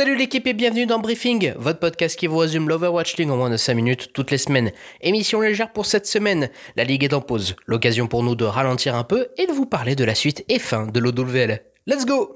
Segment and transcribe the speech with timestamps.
[0.00, 3.50] Salut l'équipe et bienvenue dans Briefing, votre podcast qui vous résume l'Overwatch League en moins
[3.50, 4.72] de 5 minutes toutes les semaines.
[5.02, 8.94] Émission légère pour cette semaine, la Ligue est en pause, l'occasion pour nous de ralentir
[8.94, 11.60] un peu et de vous parler de la suite et fin de l'OWL.
[11.86, 12.34] Let's go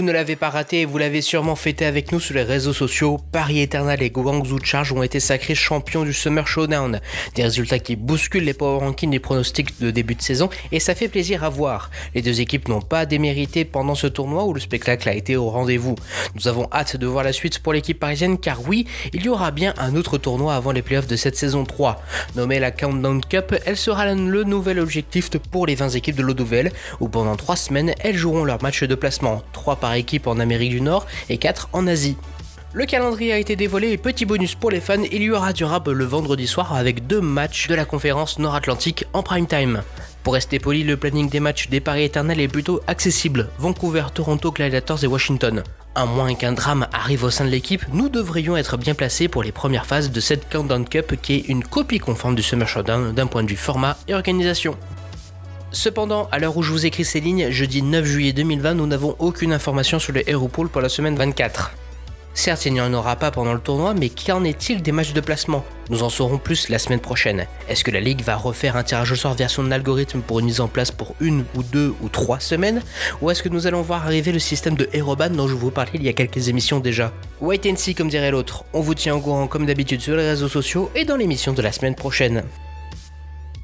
[0.00, 2.72] Vous ne l'avez pas raté et vous l'avez sûrement fêté avec nous sur les réseaux
[2.72, 3.20] sociaux.
[3.32, 7.02] Paris Eternal et Guangzhou Charge ont été sacrés champions du Summer Showdown.
[7.34, 10.94] Des résultats qui bousculent les power rankings des pronostics de début de saison et ça
[10.94, 11.90] fait plaisir à voir.
[12.14, 15.50] Les deux équipes n'ont pas démérité pendant ce tournoi où le spectacle a été au
[15.50, 15.96] rendez-vous.
[16.34, 19.50] Nous avons hâte de voir la suite pour l'équipe parisienne car oui, il y aura
[19.50, 22.00] bien un autre tournoi avant les playoffs de cette saison 3.
[22.36, 26.72] Nommée la Countdown Cup, elle sera le nouvel objectif pour les 20 équipes de l'Odouvel
[27.00, 29.42] où pendant 3 semaines elles joueront leur match de placement.
[29.52, 29.89] 3 par
[30.26, 32.16] en Amérique du Nord et 4 en Asie.
[32.72, 35.64] Le calendrier a été dévoilé et petit bonus pour les fans, il y aura du
[35.64, 39.82] le vendredi soir avec deux matchs de la conférence Nord-Atlantique en prime time.
[40.22, 43.48] Pour rester poli, le planning des matchs des paris éternels est plutôt accessible.
[43.58, 45.64] Vancouver, Toronto, Gladiators et Washington.
[45.96, 49.42] À moins qu'un drame arrive au sein de l'équipe, nous devrions être bien placés pour
[49.42, 53.12] les premières phases de cette Countdown Cup qui est une copie conforme du Summer Showdown
[53.12, 54.76] d'un point de vue format et organisation.
[55.72, 59.14] Cependant, à l'heure où je vous écris ces lignes, jeudi 9 juillet 2020, nous n'avons
[59.20, 61.72] aucune information sur le Hero Pool pour la semaine 24.
[62.34, 65.20] Certes, il n'y en aura pas pendant le tournoi, mais qu'en est-il des matchs de
[65.20, 65.64] placement?
[65.88, 67.46] Nous en saurons plus la semaine prochaine.
[67.68, 70.46] Est-ce que la Ligue va refaire un tirage au sort vers son algorithme pour une
[70.46, 72.82] mise en place pour une ou deux ou trois semaines?
[73.20, 75.92] Ou est-ce que nous allons voir arriver le système de Heroban dont je vous parlais
[75.94, 77.12] il y a quelques émissions déjà?
[77.40, 78.64] Wait and see comme dirait l'autre.
[78.72, 81.62] On vous tient au courant comme d'habitude sur les réseaux sociaux et dans l'émission de
[81.62, 82.44] la semaine prochaine.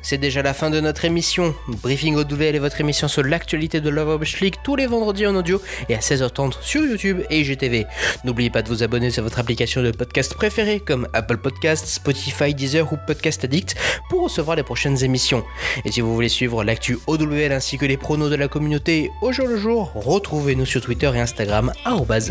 [0.00, 1.54] C'est déjà la fin de notre émission.
[1.82, 5.60] Briefing OWL est votre émission sur l'actualité de l'Overwatch League tous les vendredis en audio
[5.88, 7.84] et à 16h30 sur YouTube et IGTV.
[8.24, 12.54] N'oubliez pas de vous abonner sur votre application de podcast préférée comme Apple Podcasts, Spotify,
[12.54, 13.74] Deezer ou Podcast Addict
[14.08, 15.44] pour recevoir les prochaines émissions.
[15.84, 19.32] Et si vous voulez suivre l'actu OWL ainsi que les pronos de la communauté au
[19.32, 21.72] jour le jour, retrouvez-nous sur Twitter et Instagram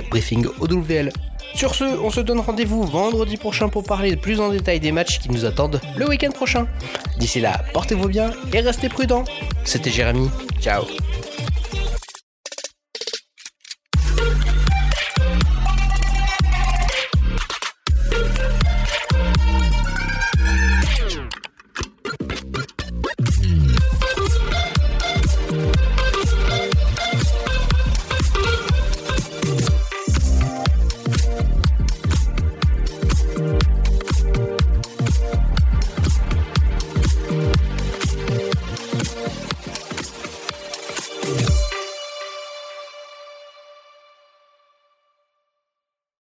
[0.09, 1.11] @briefingOWL.
[1.55, 5.19] Sur ce, on se donne rendez-vous vendredi prochain pour parler plus en détail des matchs
[5.19, 6.67] qui nous attendent le week-end prochain.
[7.17, 9.23] D'ici là, portez-vous bien et restez prudents.
[9.63, 10.29] C'était Jérémy.
[10.61, 10.83] Ciao.